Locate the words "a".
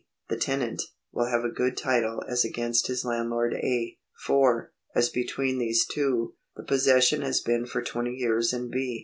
1.43-1.51, 3.53-3.99